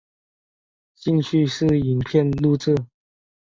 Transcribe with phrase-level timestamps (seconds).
[0.95, 2.73] 兴趣是影片录制。